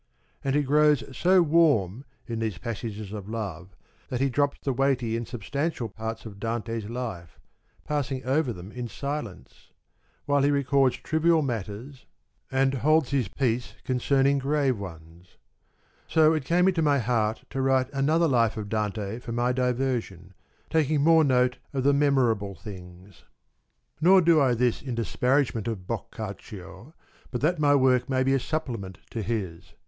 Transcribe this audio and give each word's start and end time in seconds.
And 0.43 0.55
he 0.55 0.63
grows 0.63 1.03
so 1.15 1.43
warm 1.43 2.05
in 2.25 2.39
these 2.39 2.57
passages 2.57 3.13
of 3.13 3.29
love 3.29 3.75
that 4.09 4.19
he 4.19 4.31
drops 4.31 4.57
the 4.63 4.73
weighty 4.73 5.15
and 5.15 5.27
substantial 5.27 5.89
parts 5.89 6.25
of 6.25 6.39
Dante's 6.39 6.89
life, 6.89 7.39
passing 7.85 8.21
them 8.21 8.29
over 8.31 8.73
in 8.73 8.87
silence, 8.87 9.69
while 10.25 10.41
he 10.41 10.49
records 10.49 10.97
trivial 10.97 11.43
matters 11.43 12.07
and 12.49 12.73
holds 12.73 13.11
his 13.11 13.27
peace 13.27 13.75
concerning 13.83 14.39
grave 14.39 14.79
115 14.79 14.79
ones. 15.15 15.37
So 16.07 16.33
it 16.33 16.45
came 16.45 16.67
into 16.67 16.81
my 16.81 16.97
heart 16.97 17.43
to 17.51 17.61
write 17.61 17.93
another 17.93 18.27
life 18.27 18.57
of 18.57 18.69
Dante 18.69 19.19
for 19.19 19.33
my 19.33 19.51
diversion, 19.51 20.33
taking 20.71 21.01
more 21.03 21.23
note 21.23 21.59
of 21.73 21.83
the 21.83 21.93
memorable 21.93 22.55
things. 22.55 23.25
Nor 24.01 24.21
do 24.21 24.41
I 24.41 24.55
this 24.55 24.81
in 24.81 24.95
disparagement 24.95 25.67
of 25.67 25.85
Boccaccio, 25.85 26.95
but 27.29 27.41
that 27.41 27.59
my 27.59 27.75
work 27.75 28.09
may 28.09 28.23
be 28.23 28.33
a 28.33 28.39
supplement 28.39 28.97
to 29.11 29.21
his. 29.21 29.75